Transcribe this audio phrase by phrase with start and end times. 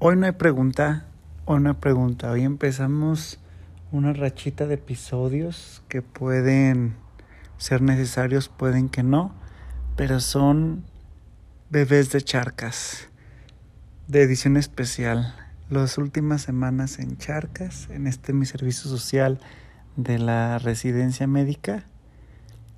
[0.00, 1.06] Hoy no hay pregunta,
[1.44, 2.30] hoy no hay pregunta.
[2.30, 3.40] Hoy empezamos
[3.90, 6.94] una rachita de episodios que pueden
[7.56, 9.34] ser necesarios, pueden que no,
[9.96, 10.84] pero son
[11.68, 13.08] bebés de charcas
[14.06, 15.34] de edición especial.
[15.68, 19.40] Las últimas semanas en Charcas, en este mi servicio social
[19.96, 21.82] de la residencia médica,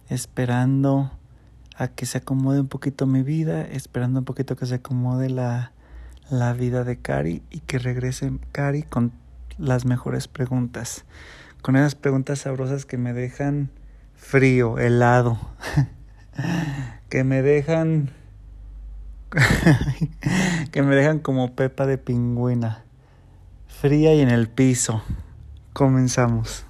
[0.08, 1.12] esperando
[1.76, 5.72] a que se acomode un poquito mi vida, esperando un poquito que se acomode la
[6.30, 9.12] la vida de Cari y que regrese Cari con
[9.58, 11.04] las mejores preguntas.
[11.62, 13.70] Con esas preguntas sabrosas que me dejan
[14.14, 15.38] frío, helado.
[17.08, 18.10] que me dejan
[20.72, 22.84] que me dejan como pepa de pingüina.
[23.66, 25.02] Fría y en el piso.
[25.72, 26.66] Comenzamos.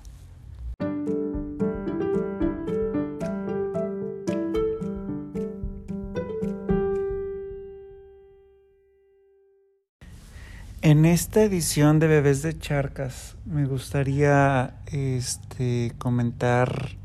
[10.82, 16.96] En esta edición de Bebés de Charcas me gustaría este, comentar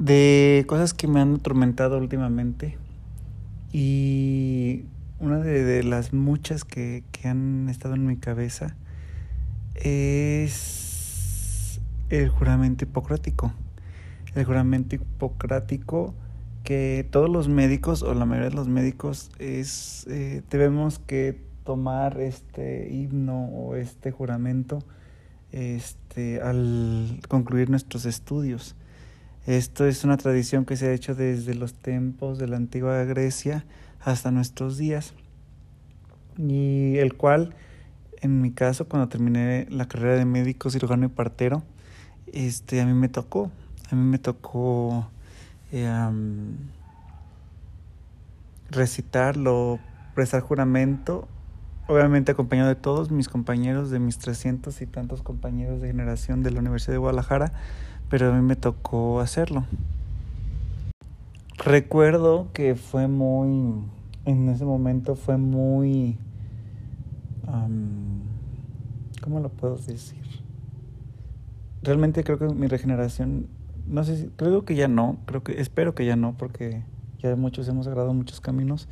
[0.00, 2.76] de cosas que me han atormentado últimamente
[3.72, 4.86] y
[5.20, 8.74] una de, las muchas que, que, han estado en mi cabeza
[9.76, 13.52] es el juramento hipocrático.
[14.34, 16.12] El juramento hipocrático
[16.64, 22.18] que todos los médicos o la mayoría de los médicos es eh, debemos que tomar
[22.18, 24.78] este himno o este juramento
[25.52, 28.74] este, al concluir nuestros estudios.
[29.46, 33.66] Esto es una tradición que se ha hecho desde los tiempos de la antigua Grecia
[34.00, 35.12] hasta nuestros días
[36.38, 37.54] y el cual
[38.22, 41.64] en mi caso cuando terminé la carrera de médico cirujano y partero
[42.32, 43.50] este a mí me tocó
[43.90, 45.06] a mí me tocó
[45.72, 45.86] eh,
[48.70, 49.78] recitarlo
[50.14, 51.28] prestar juramento
[51.88, 56.50] obviamente acompañado de todos mis compañeros, de mis 300 y tantos compañeros de generación de
[56.50, 57.52] la Universidad de Guadalajara,
[58.10, 59.64] pero a mí me tocó hacerlo.
[61.56, 63.82] Recuerdo que fue muy,
[64.26, 66.18] en ese momento fue muy,
[69.22, 70.18] ¿cómo lo puedo decir?
[71.82, 73.48] Realmente creo que mi regeneración,
[73.86, 76.84] no sé si, creo que ya no, creo que, espero que ya no, porque
[77.18, 78.88] ya muchos hemos agarrado muchos caminos,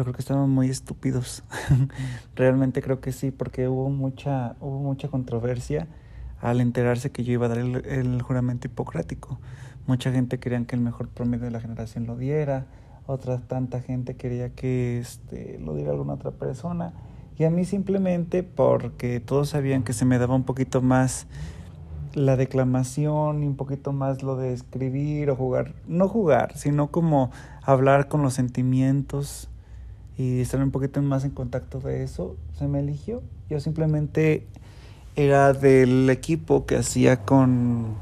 [0.00, 1.44] pero creo que estamos muy estúpidos.
[2.34, 5.88] Realmente creo que sí, porque hubo mucha, hubo mucha controversia
[6.40, 9.38] al enterarse que yo iba a dar el, juramento hipocrático.
[9.86, 12.64] Mucha gente quería que el mejor promedio de la generación lo diera,
[13.04, 16.94] otra tanta gente quería que este, lo diera alguna otra persona.
[17.36, 21.26] Y a mí simplemente porque todos sabían que se me daba un poquito más
[22.14, 27.30] la declamación y un poquito más lo de escribir o jugar, no jugar, sino como
[27.62, 29.49] hablar con los sentimientos
[30.20, 33.22] y estar un poquito más en contacto de eso, se me eligió.
[33.48, 34.46] Yo simplemente
[35.16, 37.94] era del equipo que hacía con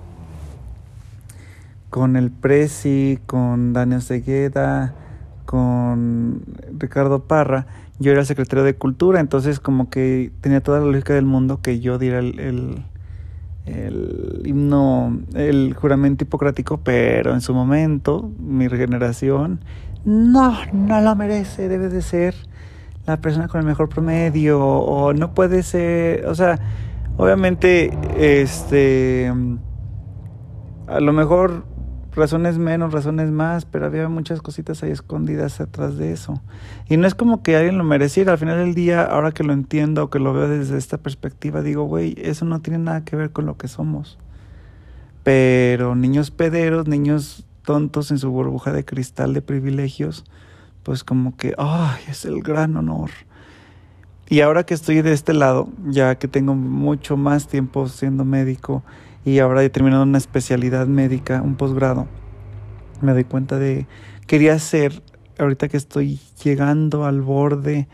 [1.91, 4.95] con el Prezi, con Daniel Segueda,
[5.47, 6.43] con
[6.77, 7.67] Ricardo Parra.
[8.01, 11.79] Yo era secretario de Cultura, entonces como que tenía toda la lógica del mundo que
[11.79, 12.85] yo diera el, el,
[13.65, 19.61] el himno, el juramento hipocrático, pero en su momento, mi regeneración
[20.05, 22.35] no, no lo merece, debe de ser
[23.07, 26.59] la persona con el mejor promedio o no puede ser, o sea,
[27.17, 29.33] obviamente, este,
[30.87, 31.65] a lo mejor
[32.19, 36.43] razones menos, razones más, pero había muchas cositas ahí escondidas atrás de eso.
[36.89, 39.55] Y no es como que alguien lo mereciera, al final del día, ahora que lo
[39.55, 43.31] entiendo, que lo veo desde esta perspectiva, digo, güey, eso no tiene nada que ver
[43.31, 44.19] con lo que somos.
[45.23, 50.25] Pero niños pederos, niños tontos en su burbuja de cristal de privilegios,
[50.85, 53.11] pues como que, ay, es el gran honor.
[54.27, 58.83] Y ahora que estoy de este lado, ya que tengo mucho más tiempo siendo médico
[59.23, 62.07] y ahora he terminado una especialidad médica, un posgrado,
[63.03, 63.87] me doy cuenta de,
[64.27, 65.03] quería hacer,
[65.39, 67.87] ahorita que estoy llegando al borde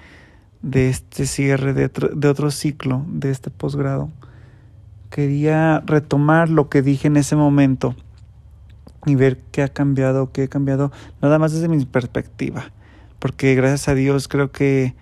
[0.62, 4.08] de este cierre de otro, de otro ciclo de este posgrado,
[5.10, 7.96] quería retomar lo que dije en ese momento
[9.06, 12.72] y ver qué ha cambiado, qué ha cambiado, nada más desde mi perspectiva,
[13.18, 14.94] porque gracias a Dios creo que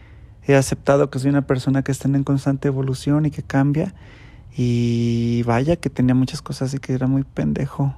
[0.47, 3.95] he aceptado que soy una persona que está en constante evolución y que cambia,
[4.57, 7.95] y vaya que tenía muchas cosas y que era muy pendejo,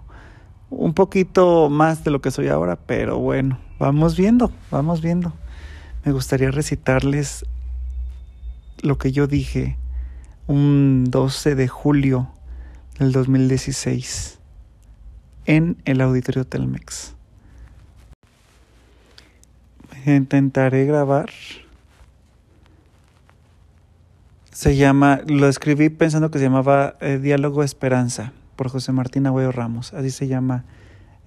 [0.70, 5.32] un poquito más de lo que soy ahora, pero bueno, vamos viendo, vamos viendo.
[6.04, 7.46] Me gustaría recitarles
[8.82, 9.78] lo que yo dije
[10.46, 12.28] un 12 de julio
[12.98, 14.38] del 2016
[15.46, 17.14] en el auditorio Telmex.
[20.06, 21.30] Intentaré grabar
[24.54, 29.50] Se llama, lo escribí pensando que se llamaba eh, Diálogo Esperanza por José Martín Agüero
[29.50, 30.64] Ramos, así se llama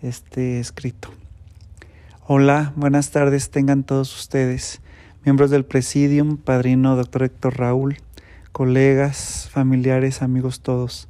[0.02, 1.10] este escrito.
[2.26, 4.80] Hola, buenas tardes tengan todos ustedes,
[5.26, 7.98] miembros del Presidium, padrino doctor Héctor Raúl,
[8.54, 11.10] colegas, familiares, amigos todos.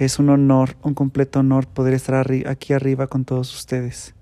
[0.00, 4.14] Es un honor, un completo honor poder estar aquí arriba con todos ustedes.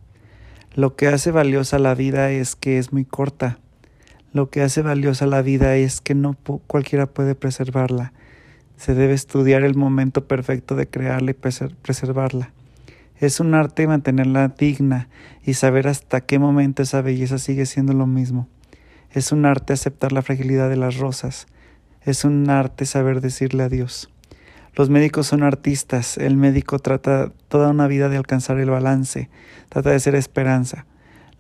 [0.74, 3.60] Lo que hace valiosa la vida es que es muy corta.
[4.32, 6.36] Lo que hace valiosa la vida es que no
[6.66, 8.12] cualquiera puede preservarla.
[8.76, 12.52] Se debe estudiar el momento perfecto de crearla y preservarla.
[13.20, 15.08] Es un arte mantenerla digna
[15.44, 18.48] y saber hasta qué momento esa belleza sigue siendo lo mismo.
[19.12, 21.46] Es un arte aceptar la fragilidad de las rosas.
[22.02, 24.10] Es un arte saber decirle adiós.
[24.78, 29.28] Los médicos son artistas, el médico trata toda una vida de alcanzar el balance,
[29.68, 30.86] trata de ser esperanza.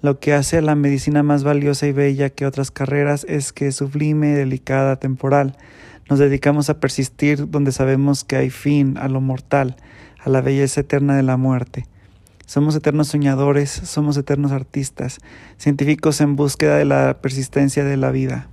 [0.02, 3.68] Lo que hace a la medicina más valiosa y bella que otras carreras es que
[3.68, 5.56] es sublime, delicada, temporal.
[6.10, 9.76] Nos dedicamos a persistir donde sabemos que hay fin a lo mortal,
[10.18, 11.86] a la belleza eterna de la muerte.
[12.44, 15.20] Somos eternos soñadores, somos eternos artistas,
[15.58, 18.48] científicos en búsqueda de la persistencia de la vida.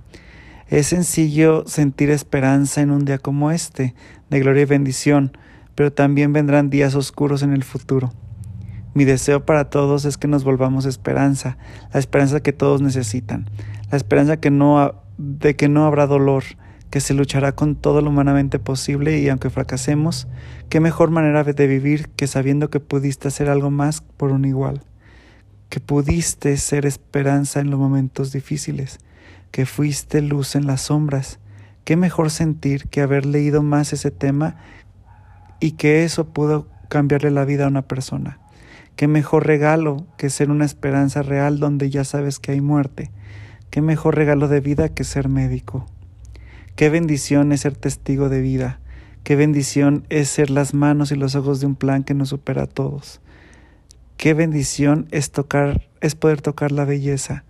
[0.68, 3.94] Es sencillo sentir esperanza en un día como este,
[4.30, 5.36] de gloria y bendición,
[5.74, 8.12] pero también vendrán días oscuros en el futuro.
[8.94, 11.58] Mi deseo para todos es que nos volvamos esperanza,
[11.92, 13.50] la esperanza que todos necesitan,
[13.90, 14.36] la esperanza
[15.18, 16.44] de que no habrá dolor,
[16.90, 20.28] que se luchará con todo lo humanamente posible y aunque fracasemos,
[20.68, 24.82] qué mejor manera de vivir que sabiendo que pudiste hacer algo más por un igual,
[25.68, 28.98] que pudiste ser esperanza en los momentos difíciles,
[29.50, 31.38] que fuiste luz en las sombras.
[31.86, 34.56] Qué mejor sentir que haber leído más ese tema
[35.60, 38.40] y que eso pudo cambiarle la vida a una persona.
[38.96, 43.12] Qué mejor regalo que ser una esperanza real donde ya sabes que hay muerte.
[43.70, 45.86] Qué mejor regalo de vida que ser médico.
[46.74, 48.80] Qué bendición es ser testigo de vida.
[49.22, 52.64] Qué bendición es ser las manos y los ojos de un plan que nos supera
[52.64, 53.20] a todos.
[54.16, 57.44] Qué bendición es tocar, es poder tocar la belleza,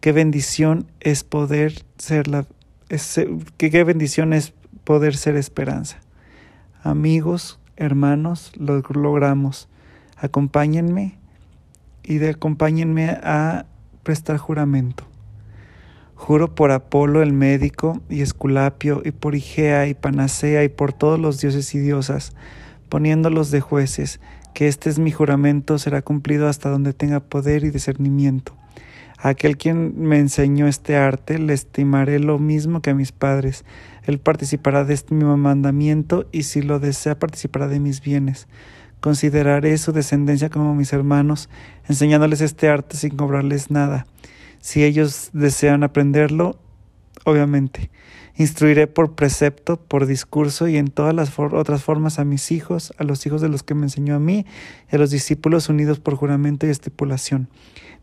[0.00, 2.46] Qué bendición es poder ser la
[3.56, 4.52] qué, bendición es
[4.84, 5.98] poder ser esperanza.
[6.82, 9.68] Amigos, hermanos, lo logramos.
[10.16, 11.18] Acompáñenme
[12.02, 13.66] y de, acompáñenme a
[14.02, 15.04] prestar juramento.
[16.14, 21.18] Juro por Apolo el médico y Esculapio y por Igea y Panacea y por todos
[21.18, 22.34] los dioses y diosas,
[22.88, 24.20] poniéndolos de jueces,
[24.52, 28.59] que este es mi juramento será cumplido hasta donde tenga poder y discernimiento
[29.22, 33.64] aquel quien me enseñó este arte le estimaré lo mismo que a mis padres.
[34.04, 38.48] Él participará de este mi mandamiento y si lo desea participará de mis bienes.
[39.00, 41.48] Consideraré su descendencia como mis hermanos,
[41.88, 44.06] enseñándoles este arte sin cobrarles nada.
[44.60, 46.58] Si ellos desean aprenderlo,
[47.24, 47.90] obviamente.
[48.36, 53.04] Instruiré por precepto, por discurso y en todas las otras formas a mis hijos, a
[53.04, 54.46] los hijos de los que me enseñó a mí
[54.90, 57.48] y a los discípulos unidos por juramento y estipulación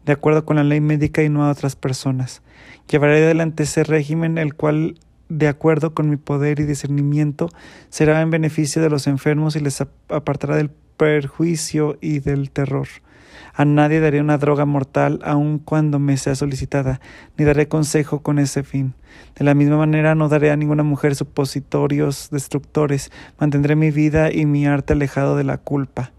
[0.08, 2.42] de acuerdo con la ley médica y no a otras personas.
[2.90, 4.98] Llevaré adelante ese régimen, el cual,
[5.28, 7.50] de acuerdo con mi poder y discernimiento,
[7.90, 12.88] será en beneficio de los enfermos y les apartará del perjuicio y del terror.
[13.54, 17.00] A nadie daré una droga mortal aun cuando me sea solicitada,
[17.38, 18.94] ni daré consejo con ese fin.
[19.36, 24.45] De la misma manera no daré a ninguna mujer supositorios destructores, mantendré mi vida y
[24.45, 26.12] mi arte alejado de la culpa.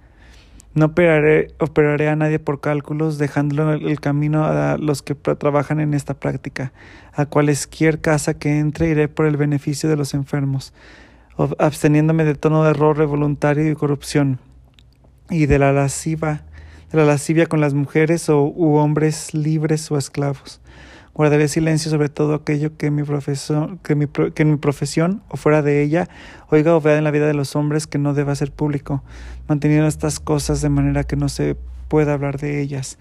[0.74, 5.94] No operaré, operaré a nadie por cálculos, dejándolo el camino a los que trabajan en
[5.94, 6.72] esta práctica.
[7.14, 10.72] A cualesquier casa que entre iré por el beneficio de los enfermos,
[11.58, 14.38] absteniéndome de tono de error voluntario y corrupción,
[15.30, 16.42] y de la lasciva,
[16.92, 20.60] la lascivia con las mujeres o u hombres libres o esclavos.
[21.14, 25.36] Guardaré silencio sobre todo aquello que, mi profesión, que, mi, que en mi profesión o
[25.36, 26.08] fuera de ella
[26.48, 29.02] oiga o vea en la vida de los hombres que no deba ser público,
[29.48, 31.56] manteniendo estas cosas de manera que no se
[31.88, 32.98] pueda hablar de ellas.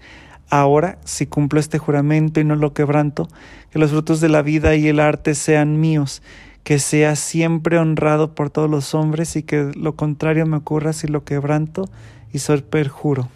[0.50, 3.28] Ahora, si cumplo este juramento y no lo quebranto,
[3.70, 6.22] que los frutos de la vida y el arte sean míos,
[6.64, 11.06] que sea siempre honrado por todos los hombres y que lo contrario me ocurra si
[11.06, 11.88] lo quebranto
[12.32, 13.28] y soy perjuro.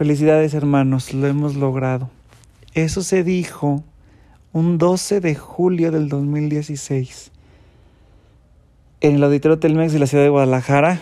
[0.00, 2.08] Felicidades hermanos, lo hemos logrado.
[2.72, 3.84] Eso se dijo
[4.54, 7.30] un 12 de julio del 2016
[9.02, 10.98] en el auditorio Telmex de la ciudad de Guadalajara,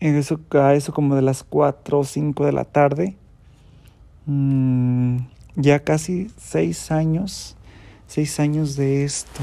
[0.00, 3.14] eso, a eso como de las 4 o 5 de la tarde.
[4.26, 5.18] Mm,
[5.54, 7.56] ya casi seis años,
[8.08, 9.42] seis años de esto.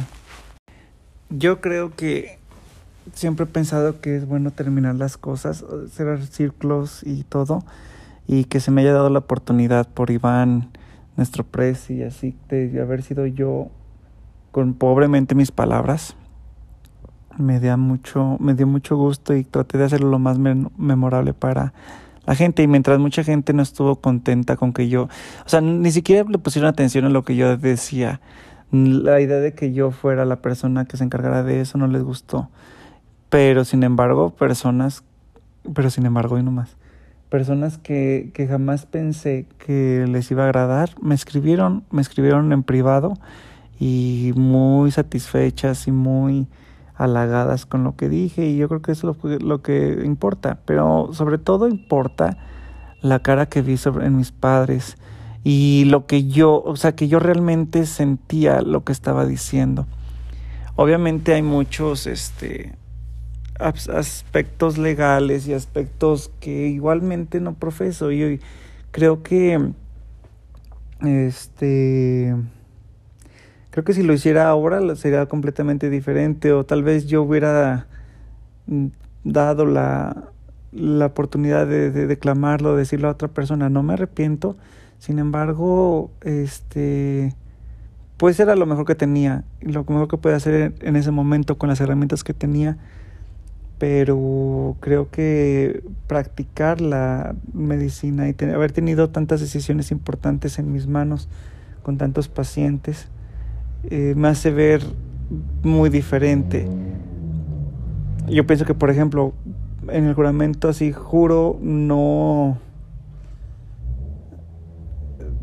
[1.30, 2.40] Yo creo que
[3.14, 7.64] siempre he pensado que es bueno terminar las cosas, cerrar círculos y todo,
[8.28, 10.70] y que se me haya dado la oportunidad por Iván
[11.16, 13.70] nuestro precio y así de haber sido yo
[14.52, 16.16] con pobremente mis palabras
[17.38, 21.74] me dio mucho, me dio mucho gusto y traté de hacerlo lo más memorable para
[22.26, 25.92] la gente y mientras mucha gente no estuvo contenta con que yo, o sea, ni
[25.92, 28.20] siquiera le pusieron atención a lo que yo decía.
[28.72, 32.04] La idea de que yo fuera la persona que se encargara de eso no les
[32.04, 32.50] gustó.
[33.30, 35.06] Pero sin embargo, personas,
[35.74, 36.76] pero sin embargo, y no más,
[37.30, 42.64] personas que, que jamás pensé que les iba a agradar, me escribieron, me escribieron en
[42.64, 43.14] privado
[43.80, 46.48] y muy satisfechas y muy
[46.96, 51.10] halagadas con lo que dije y yo creo que es lo, lo que importa, pero
[51.14, 52.38] sobre todo importa
[53.02, 54.98] la cara que vi sobre, en mis padres
[55.44, 59.86] y lo que yo, o sea, que yo realmente sentía lo que estaba diciendo.
[60.76, 62.74] Obviamente hay muchos este
[63.60, 68.12] aspectos legales y aspectos que igualmente no profeso.
[68.12, 68.40] Y
[68.92, 69.72] creo que
[71.02, 72.34] este
[73.78, 76.52] Creo que si lo hiciera ahora sería completamente diferente.
[76.52, 77.86] O tal vez yo hubiera
[78.66, 78.88] mm,
[79.24, 80.32] dado la,
[80.72, 83.70] la oportunidad de, declamarlo, de decirlo a otra persona.
[83.70, 84.58] No me arrepiento,
[84.98, 87.36] sin embargo, este,
[88.18, 91.70] pues era lo mejor que tenía, lo mejor que pude hacer en ese momento con
[91.70, 92.80] las herramientas que tenía,
[93.78, 101.30] pero creo que practicar la medicina y haber tenido tantas decisiones importantes en mis manos
[101.84, 103.08] con tantos pacientes,
[103.90, 104.82] eh, me hace ver
[105.64, 106.68] muy diferente.
[108.28, 109.34] Yo pienso que, por ejemplo,
[109.90, 112.58] en el juramento así juro no...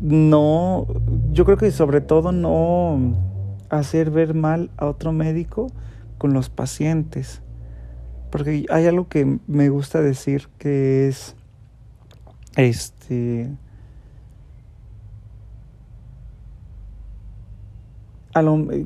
[0.01, 0.85] No,
[1.31, 3.15] yo creo que sobre todo no
[3.69, 5.71] hacer ver mal a otro médico
[6.17, 7.41] con los pacientes.
[8.35, 11.37] Porque hay algo que me gusta decir que es,
[12.57, 13.49] este,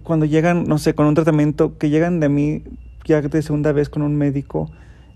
[0.04, 2.62] cuando llegan, no sé, con un tratamiento, que llegan de mí
[3.06, 4.70] ya de segunda vez con un médico,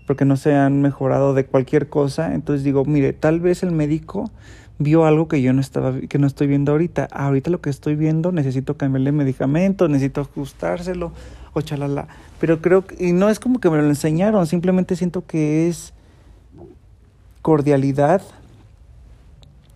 [0.04, 4.32] porque no se han mejorado de cualquier cosa, entonces digo, mire, tal vez el médico
[4.80, 7.04] vio algo que yo no estaba, que no estoy viendo ahorita.
[7.12, 11.12] Ahorita lo que estoy viendo, necesito cambiarle medicamento, necesito ajustárselo,
[11.54, 12.08] o.
[12.40, 15.92] Pero creo que, y no es como que me lo enseñaron, simplemente siento que es
[17.42, 18.22] cordialidad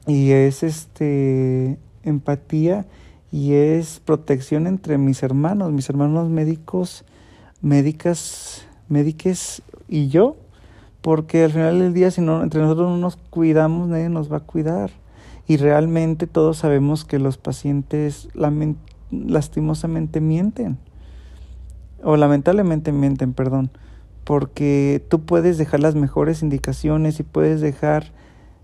[0.07, 2.87] y es este empatía
[3.31, 7.05] y es protección entre mis hermanos, mis hermanos médicos,
[7.61, 10.37] médicas, médiques y yo,
[11.03, 14.39] porque al final del día si no entre nosotros no nos cuidamos, nadie nos va
[14.39, 14.91] a cuidar.
[15.47, 18.29] Y realmente todos sabemos que los pacientes
[19.11, 20.79] lastimosamente mienten.
[22.03, 23.71] O lamentablemente mienten, perdón.
[24.25, 28.13] Porque tú puedes dejar las mejores indicaciones y puedes dejar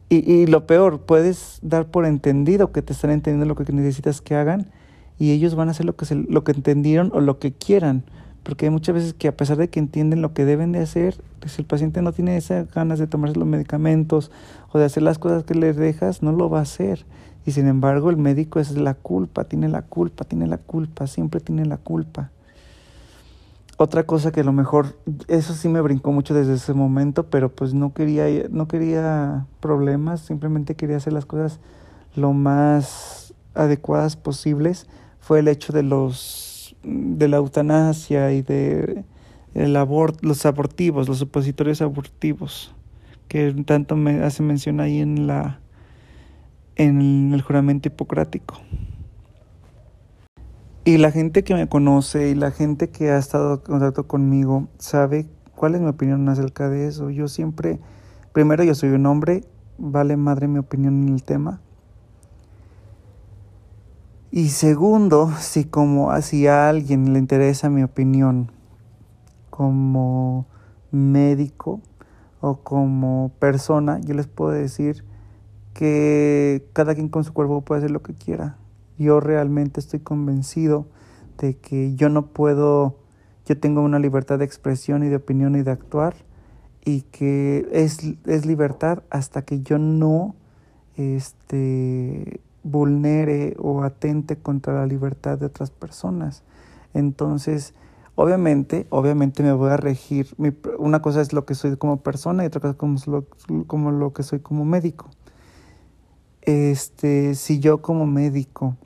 [0.08, 4.20] y, y, lo peor, puedes dar por entendido que te están entendiendo lo que necesitas
[4.20, 4.70] que hagan
[5.18, 8.04] y ellos van a hacer lo que, se, lo que entendieron o lo que quieran.
[8.42, 11.16] Porque hay muchas veces que a pesar de que entienden lo que deben de hacer,
[11.46, 14.30] si el paciente no tiene esas ganas de tomarse los medicamentos
[14.70, 17.06] o de hacer las cosas que le dejas, no lo va a hacer.
[17.46, 21.40] Y sin embargo el médico es la culpa, tiene la culpa, tiene la culpa, siempre
[21.40, 22.30] tiene la culpa.
[23.76, 27.48] Otra cosa que a lo mejor, eso sí me brincó mucho desde ese momento, pero
[27.52, 31.58] pues no quería, no quería problemas, simplemente quería hacer las cosas
[32.14, 34.86] lo más adecuadas posibles,
[35.18, 39.04] fue el hecho de los de la eutanasia y de
[39.54, 42.74] el abort, los abortivos, los supositorios abortivos,
[43.26, 45.58] que tanto me hace mención ahí en la
[46.76, 48.60] en el juramento hipocrático.
[50.86, 54.68] Y la gente que me conoce y la gente que ha estado en contacto conmigo
[54.78, 57.08] sabe cuál es mi opinión acerca de eso.
[57.08, 57.80] Yo siempre,
[58.34, 59.44] primero yo soy un hombre,
[59.78, 61.62] vale madre mi opinión en el tema.
[64.30, 68.52] Y segundo, si como si a alguien le interesa mi opinión
[69.48, 70.44] como
[70.90, 71.80] médico
[72.42, 75.02] o como persona, yo les puedo decir
[75.72, 78.58] que cada quien con su cuerpo puede hacer lo que quiera.
[78.98, 80.86] Yo realmente estoy convencido
[81.38, 82.96] de que yo no puedo,
[83.46, 86.14] yo tengo una libertad de expresión y de opinión y de actuar
[86.84, 90.34] y que es, es libertad hasta que yo no
[90.96, 96.42] este, vulnere o atente contra la libertad de otras personas.
[96.92, 97.74] Entonces,
[98.14, 100.28] obviamente, obviamente me voy a regir.
[100.78, 103.26] una cosa es lo que soy como persona y otra cosa como lo,
[103.66, 105.10] como lo que soy como médico.
[106.44, 108.76] Este, si yo como médico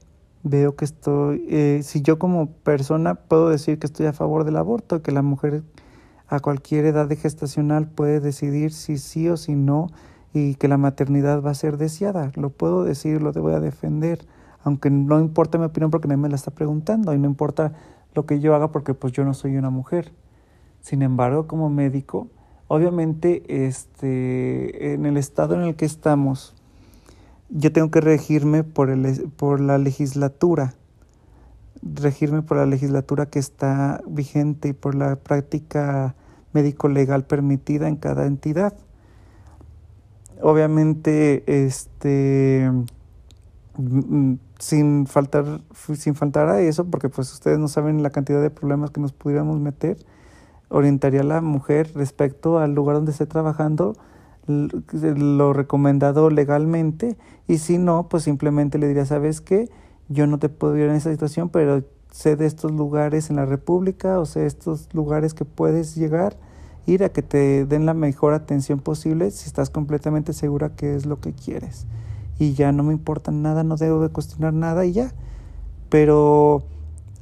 [0.45, 4.57] veo que estoy, eh, si yo como persona puedo decir que estoy a favor del
[4.57, 5.65] aborto, que la mujer
[6.29, 9.89] a cualquier edad de gestacional puede decidir si sí o si no
[10.33, 12.31] y que la maternidad va a ser deseada.
[12.37, 14.27] Lo puedo decir, lo voy a defender,
[14.63, 17.73] aunque no importa mi opinión porque nadie me la está preguntando y no importa
[18.15, 20.13] lo que yo haga porque pues yo no soy una mujer.
[20.81, 22.29] Sin embargo, como médico,
[22.69, 26.55] obviamente este, en el estado en el que estamos,
[27.51, 30.75] yo tengo que regirme por, el, por la legislatura,
[31.83, 36.15] regirme por la legislatura que está vigente y por la práctica
[36.53, 38.75] médico-legal permitida en cada entidad.
[40.41, 42.71] Obviamente, este,
[43.77, 45.63] mm, sin faltar,
[45.95, 49.13] sin faltar a eso, porque pues ustedes no saben la cantidad de problemas que nos
[49.13, 49.97] pudiéramos meter,
[50.69, 53.95] orientaría a la mujer respecto al lugar donde esté trabajando
[54.49, 59.71] lo recomendado legalmente y si no, pues simplemente le diría, ¿sabes qué?
[60.09, 63.45] Yo no te puedo ir en esa situación, pero sé de estos lugares en la
[63.45, 66.37] República o sé de estos lugares que puedes llegar,
[66.87, 71.07] ir a que te den la mejor atención posible si estás completamente segura que es
[71.07, 71.87] lo que quieres.
[72.39, 75.13] Y ya no me importa nada, no debo de cuestionar nada y ya.
[75.89, 76.63] Pero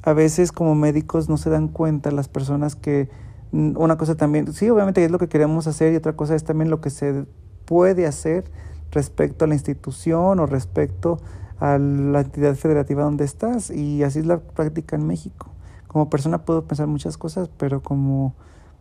[0.03, 3.09] a veces como médicos no se dan cuenta las personas que
[3.51, 6.69] una cosa también, sí, obviamente es lo que queremos hacer y otra cosa es también
[6.69, 7.25] lo que se
[7.65, 8.45] puede hacer
[8.91, 11.19] respecto a la institución o respecto
[11.59, 15.51] a la entidad federativa donde estás y así es la práctica en México.
[15.87, 18.35] Como persona puedo pensar muchas cosas, pero como,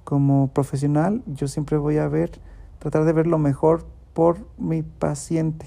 [0.04, 2.32] como profesional yo siempre voy a ver,
[2.78, 5.66] tratar de ver lo mejor por mi paciente.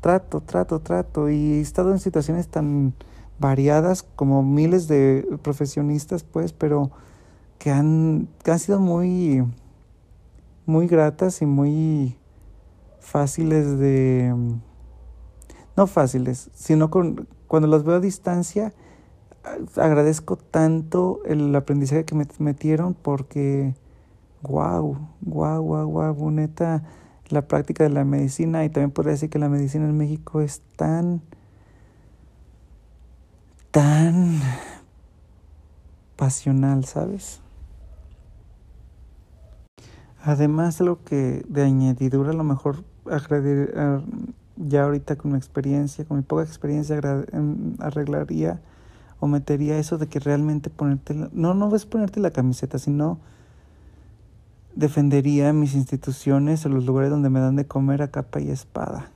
[0.00, 2.92] Trato, trato, trato y he estado en situaciones tan
[3.38, 6.90] variadas como miles de profesionistas, pues, pero
[7.62, 9.44] que han, que han sido muy,
[10.66, 12.18] muy gratas y muy
[12.98, 14.34] fáciles de...
[15.76, 18.74] No fáciles, sino con, cuando las veo a distancia,
[19.76, 23.76] agradezco tanto el aprendizaje que me metieron porque,
[24.42, 26.82] wow, wow, wow, wow, neta,
[27.28, 30.62] la práctica de la medicina y también podría decir que la medicina en México es
[30.74, 31.22] tan,
[33.70, 34.40] tan
[36.16, 37.40] pasional, ¿sabes?
[40.24, 42.84] Además, algo que de añadidura, a lo mejor
[44.56, 47.00] ya ahorita con mi experiencia, con mi poca experiencia,
[47.32, 48.60] em, arreglaría
[49.18, 53.18] o metería eso de que realmente ponerte, no, no es ponerte la camiseta, sino
[54.74, 59.10] defendería mis instituciones o los lugares donde me dan de comer a capa y espada.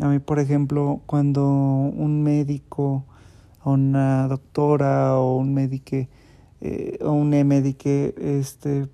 [0.00, 3.04] A mí, por ejemplo, cuando un médico
[3.64, 5.96] o una doctora o un médico
[6.60, 8.88] eh, o un médico este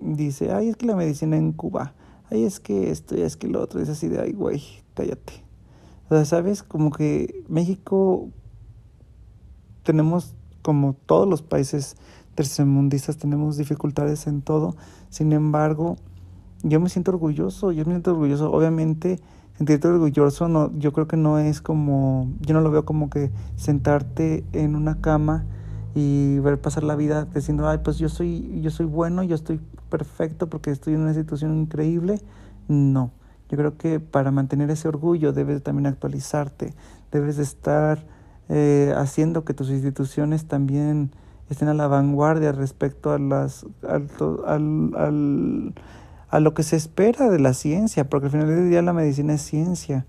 [0.00, 1.94] dice, ay, es que la medicina en Cuba,
[2.30, 4.62] ay, es que esto, es que lo otro, es así de, ay, güey,
[4.94, 5.44] cállate.
[6.10, 6.62] O sea, ¿sabes?
[6.62, 8.28] Como que México
[9.82, 11.96] tenemos, como todos los países
[12.34, 14.76] tercermundistas, tenemos dificultades en todo.
[15.10, 15.96] Sin embargo,
[16.62, 18.50] yo me siento orgulloso, yo me siento orgulloso.
[18.52, 19.20] Obviamente,
[19.56, 23.30] sentirte orgulloso, no, yo creo que no es como, yo no lo veo como que
[23.56, 25.46] sentarte en una cama
[25.98, 29.60] y ver pasar la vida diciendo, ay, pues yo soy, yo soy bueno, yo estoy
[29.90, 32.20] perfecto porque estoy en una situación increíble.
[32.68, 33.10] No,
[33.48, 36.72] yo creo que para mantener ese orgullo debes también actualizarte,
[37.10, 38.04] debes de estar
[38.48, 41.10] eh, haciendo que tus instituciones también
[41.50, 44.08] estén a la vanguardia respecto a las al,
[44.94, 45.74] al,
[46.28, 49.34] a lo que se espera de la ciencia, porque al final del día la medicina
[49.34, 50.06] es ciencia.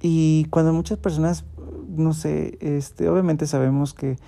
[0.00, 1.44] Y cuando muchas personas,
[1.88, 4.18] no sé, este, obviamente sabemos que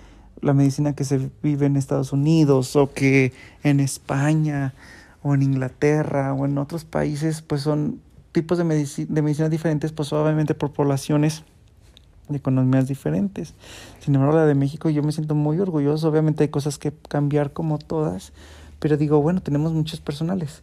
[0.41, 4.75] la medicina que se vive en Estados Unidos o que en España
[5.23, 8.01] o en Inglaterra o en otros países, pues son
[8.33, 11.45] tipos de, medicina, de medicinas diferentes, pues obviamente por poblaciones
[12.29, 13.55] de economías diferentes.
[14.01, 16.09] Sin embargo, la de México yo me siento muy orgulloso.
[16.09, 18.33] Obviamente hay cosas que cambiar como todas,
[18.79, 20.63] pero digo, bueno, tenemos muchos personales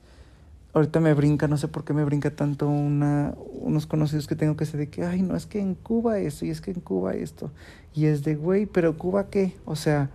[0.76, 4.58] ahorita me brinca, no sé por qué me brinca tanto una, unos conocidos que tengo
[4.58, 6.82] que ser de que, ay, no, es que en Cuba esto, y es que en
[6.82, 7.50] Cuba esto,
[7.94, 10.10] y es de, güey, pero Cuba qué, o sea,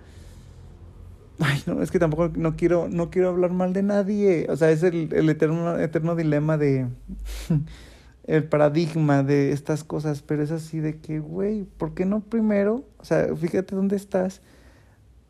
[1.39, 4.71] ay, no, es que tampoco no quiero, no quiero hablar mal de nadie, o sea,
[4.71, 6.89] es el, el eterno, eterno dilema de,
[8.25, 12.85] el paradigma de estas cosas, pero es así de que, güey, ¿por qué no primero,
[12.99, 14.43] o sea, fíjate dónde estás,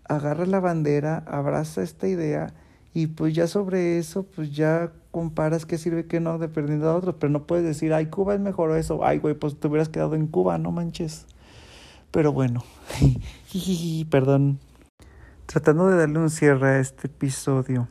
[0.09, 2.53] agarra la bandera, abraza esta idea,
[2.93, 7.17] y pues ya sobre eso, pues ya comparas qué sirve qué no dependiendo de otros,
[7.19, 9.89] pero no puedes decir, ay, Cuba es mejor o eso, ay, güey, pues te hubieras
[9.89, 11.27] quedado en Cuba, no manches.
[12.11, 12.65] Pero bueno,
[14.11, 14.59] perdón.
[15.47, 17.89] Tratando de darle un cierre a este episodio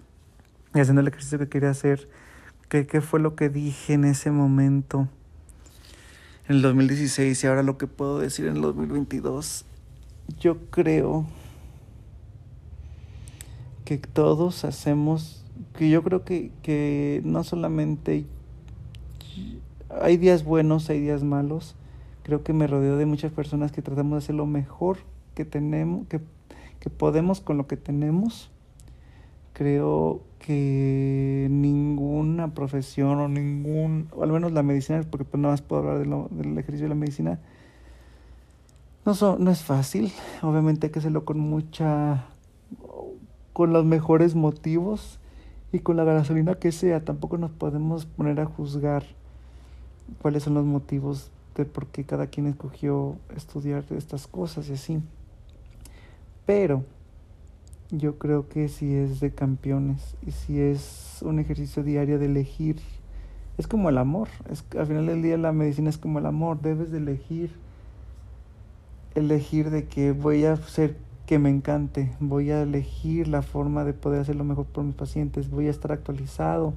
[0.74, 2.10] y haciendo el ejercicio que quería hacer,
[2.70, 5.10] ¿qué, qué fue lo que dije en ese momento?
[6.48, 9.66] En el 2016 y ahora lo que puedo decir en el 2022.
[10.40, 11.26] Yo creo
[13.86, 15.39] que todos hacemos,
[15.80, 18.26] que yo creo que, que no solamente
[20.02, 21.74] hay días buenos, hay días malos,
[22.24, 24.98] creo que me rodeo de muchas personas que tratamos de hacer lo mejor
[25.36, 26.20] que tenemos, que,
[26.82, 28.52] que podemos con lo que tenemos,
[29.54, 35.62] creo que ninguna profesión o ningún, o al menos la medicina, porque pues nada más
[35.62, 37.40] puedo hablar del ejercicio de la medicina,
[39.06, 40.12] no, no es fácil,
[40.42, 42.26] obviamente hay que hacerlo con mucha,
[43.54, 45.19] con los mejores motivos
[45.72, 49.04] y con la gasolina que sea, tampoco nos podemos poner a juzgar
[50.22, 55.02] cuáles son los motivos de por qué cada quien escogió estudiar estas cosas y así.
[56.46, 56.84] Pero
[57.92, 62.78] yo creo que si es de campeones y si es un ejercicio diario de elegir,
[63.58, 66.62] es como el amor, es, al final del día la medicina es como el amor,
[66.62, 67.52] debes de elegir,
[69.16, 70.96] elegir de que voy a hacer
[71.30, 74.96] que me encante, voy a elegir la forma de poder hacer lo mejor por mis
[74.96, 76.74] pacientes, voy a estar actualizado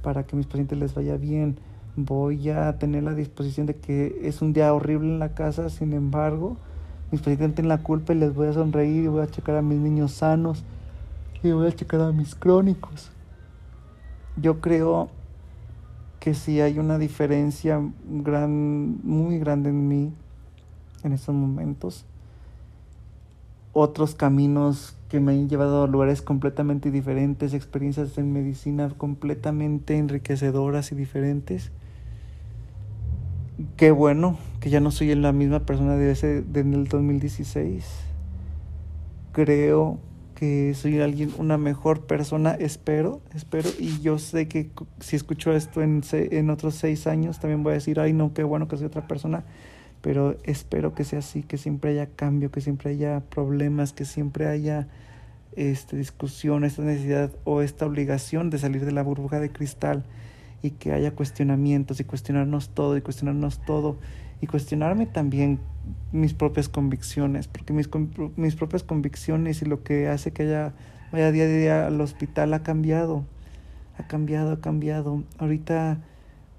[0.00, 1.58] para que mis pacientes les vaya bien,
[1.96, 5.92] voy a tener la disposición de que es un día horrible en la casa, sin
[5.92, 6.56] embargo,
[7.10, 9.62] mis pacientes tienen la culpa y les voy a sonreír y voy a checar a
[9.62, 10.62] mis niños sanos
[11.42, 13.10] y voy a checar a mis crónicos.
[14.36, 15.08] Yo creo
[16.20, 20.12] que sí hay una diferencia gran, muy grande en mí
[21.02, 22.06] en estos momentos.
[23.78, 30.92] Otros caminos que me han llevado a lugares completamente diferentes, experiencias en medicina completamente enriquecedoras
[30.92, 31.70] y diferentes
[33.76, 37.84] qué bueno que ya no soy la misma persona de ese del 2016.
[39.32, 39.98] Creo
[40.34, 45.82] que soy alguien, una mejor persona, espero, espero, y yo sé que si escucho esto
[45.82, 48.86] en, en otros seis años, también voy a decir, ay no, qué bueno que soy
[48.86, 49.44] otra persona,
[50.06, 54.46] pero espero que sea así, que siempre haya cambio, que siempre haya problemas, que siempre
[54.46, 54.86] haya
[55.56, 60.04] este, discusión, esta necesidad o esta obligación de salir de la burbuja de cristal
[60.62, 63.98] y que haya cuestionamientos y cuestionarnos todo y cuestionarnos todo
[64.40, 65.58] y cuestionarme también
[66.12, 67.90] mis propias convicciones, porque mis,
[68.36, 70.72] mis propias convicciones y lo que hace que haya,
[71.10, 73.24] vaya día a día al hospital ha cambiado,
[73.98, 75.24] ha cambiado, ha cambiado.
[75.38, 75.98] Ahorita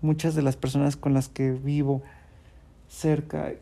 [0.02, 2.04] muchas de las personas con las que vivo
[2.88, 3.54] cerca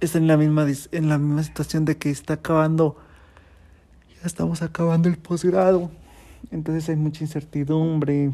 [0.00, 2.96] están en la misma, en la misma situación de que está acabando,
[4.20, 5.90] ya estamos acabando el posgrado,
[6.50, 8.32] entonces hay mucha incertidumbre,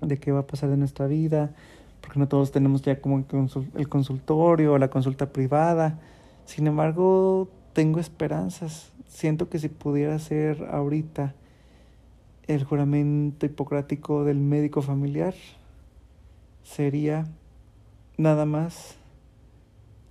[0.00, 1.54] de qué va a pasar en nuestra vida,
[2.00, 3.24] porque no todos tenemos ya como
[3.74, 5.98] el consultorio o la consulta privada.
[6.44, 8.92] Sin embargo, tengo esperanzas.
[9.08, 11.34] Siento que si pudiera ser ahorita
[12.46, 15.34] el juramento hipocrático del médico familiar,
[16.62, 17.26] sería
[18.16, 18.95] nada más,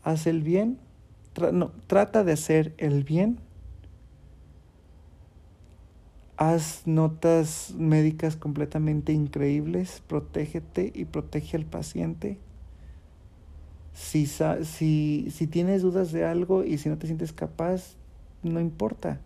[0.05, 0.79] haz el bien,
[1.51, 3.39] no, trata de hacer el bien
[6.37, 12.37] Haz notas médicas completamente increíbles, protégete y protege al paciente.
[13.93, 17.95] Si, si, si tienes dudas de algo y si no te sientes capaz,
[18.43, 19.21] no importa.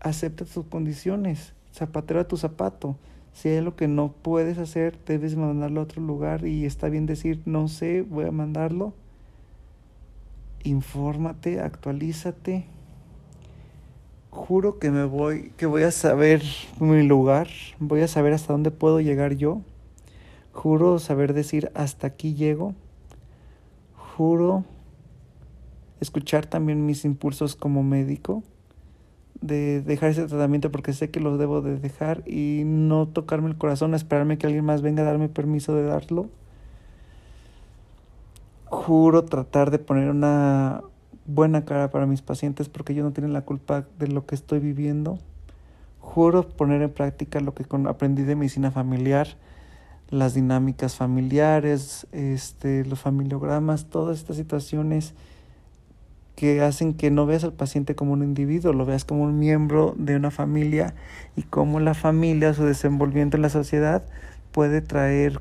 [0.00, 2.98] Acepta tus condiciones, zapatero a tu zapato.
[3.32, 7.06] Si hay algo que no puedes hacer, debes mandarlo a otro lugar y está bien
[7.06, 8.92] decir, no sé, voy a mandarlo.
[10.64, 12.66] Infórmate, actualízate
[14.32, 16.42] juro que me voy, que voy a saber
[16.80, 17.48] mi lugar,
[17.78, 19.60] voy a saber hasta dónde puedo llegar yo.
[20.52, 22.74] Juro saber decir hasta aquí llego.
[23.94, 24.64] Juro
[26.00, 28.42] escuchar también mis impulsos como médico,
[29.40, 33.58] de dejar ese tratamiento porque sé que los debo de dejar y no tocarme el
[33.58, 36.28] corazón, esperarme que alguien más venga a darme permiso de darlo.
[38.72, 40.82] Juro tratar de poner una,
[41.24, 44.58] buena cara para mis pacientes porque ellos no tienen la culpa de lo que estoy
[44.58, 45.18] viviendo.
[46.00, 49.28] Juro poner en práctica lo que aprendí de medicina familiar,
[50.10, 55.14] las dinámicas familiares, este, los familiogramas, todas estas situaciones
[56.34, 59.94] que hacen que no veas al paciente como un individuo, lo veas como un miembro
[59.96, 60.94] de una familia
[61.36, 64.04] y cómo la familia, su desenvolvimiento en la sociedad
[64.50, 65.40] puede traer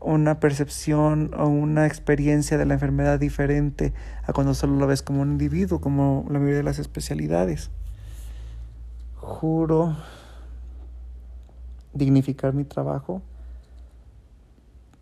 [0.00, 3.92] una percepción o una experiencia de la enfermedad diferente
[4.24, 7.70] a cuando solo lo ves como un individuo, como la mayoría de las especialidades.
[9.16, 9.96] Juro
[11.92, 13.22] dignificar mi trabajo,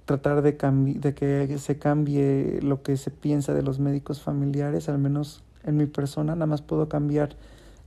[0.04, 5.42] tratar de, que se cambie lo que se piensa de los médicos familiares, al menos
[5.64, 7.36] en mi persona, nada más puedo cambiar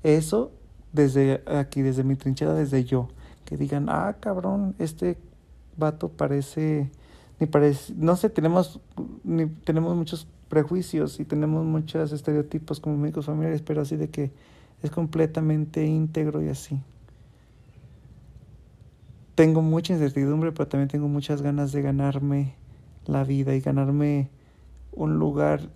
[0.04, 0.52] eso
[0.93, 3.08] desde aquí, desde mi trinchera, desde yo.
[3.45, 5.17] Que digan, ah, cabrón, este
[5.78, 6.91] vato parece
[7.39, 7.47] ni
[7.95, 8.80] no sé, tenemos,
[9.23, 14.32] ni, tenemos muchos prejuicios y tenemos muchos estereotipos como médicos familiares, pero así de que
[14.84, 16.80] es completamente íntegro y así.
[19.36, 22.56] Tengo mucha incertidumbre, pero también tengo muchas ganas de ganarme
[23.06, 24.30] la vida y ganarme
[24.91, 25.69] un lugar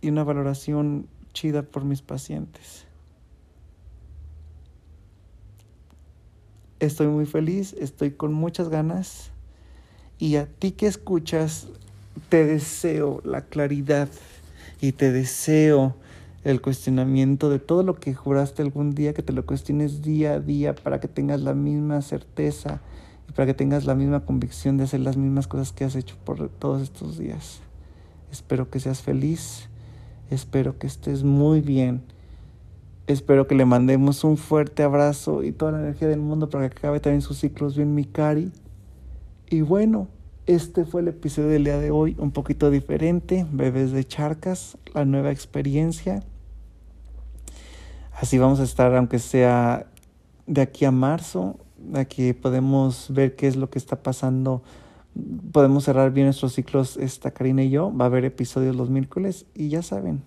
[0.00, 2.86] y una valoración chida por mis pacientes.
[6.78, 9.32] Estoy muy feliz, estoy con muchas ganas.
[10.20, 11.66] Y a ti que escuchas,
[12.28, 14.08] te deseo la claridad
[14.82, 15.96] y te deseo
[16.44, 20.40] el cuestionamiento de todo lo que juraste algún día, que te lo cuestiones día a
[20.40, 22.80] día para que tengas la misma certeza
[23.28, 26.16] y para que tengas la misma convicción de hacer las mismas cosas que has hecho
[26.22, 27.60] por todos estos días.
[28.30, 29.70] Espero que seas feliz,
[30.30, 32.02] espero que estés muy bien,
[33.06, 36.76] espero que le mandemos un fuerte abrazo y toda la energía del mundo para que
[36.76, 38.52] acabe también sus ciclos bien mi cari.
[39.52, 40.06] Y bueno,
[40.46, 45.04] este fue el episodio del día de hoy, un poquito diferente, Bebés de Charcas, la
[45.04, 46.22] nueva experiencia.
[48.12, 49.86] Así vamos a estar, aunque sea
[50.46, 51.58] de aquí a marzo,
[51.94, 54.62] aquí podemos ver qué es lo que está pasando.
[55.50, 57.92] Podemos cerrar bien nuestros ciclos, esta Karina y yo.
[57.92, 60.22] Va a haber episodios los miércoles y ya saben,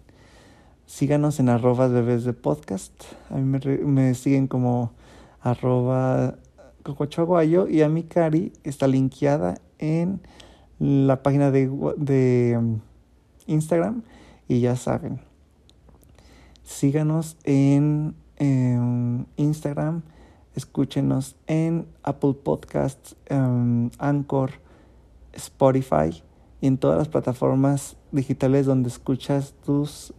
[0.85, 2.91] síganos en arrobas bebés de podcast.
[3.29, 4.91] A mí me, me siguen como
[5.39, 6.35] arroba
[6.83, 10.21] cocochoaguayo y a mi Cari está linkeada en
[10.79, 12.79] la página de, de um,
[13.47, 14.03] Instagram
[14.47, 15.19] y ya saben,
[16.63, 18.15] síganos en,
[19.37, 20.01] Instagram,
[20.53, 24.51] escúchenos en Apple Podcasts, um, Anchor,
[25.31, 26.21] Spotify
[26.59, 30.13] y en todas las plataformas digitales donde escuchas tus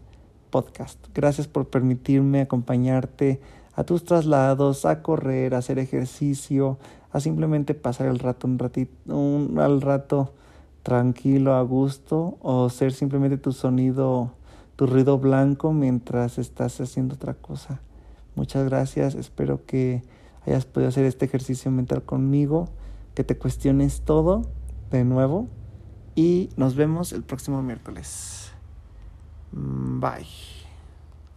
[0.49, 1.11] podcasts.
[1.15, 3.41] Gracias por permitirme acompañarte
[3.77, 6.79] a tus traslados, a correr, a hacer ejercicio,
[7.13, 10.33] a simplemente pasar el rato un ratito, un, al rato
[10.83, 14.33] tranquilo, a gusto, o ser simplemente tu sonido,
[14.77, 17.81] tu ruido blanco mientras estás haciendo otra cosa.
[18.35, 20.03] Muchas gracias, espero que
[20.47, 22.69] hayas podido hacer este ejercicio mental conmigo,
[23.15, 24.43] que te cuestiones todo
[24.91, 25.49] de nuevo
[26.15, 28.51] y nos vemos el próximo miércoles.
[29.53, 30.54] Bye.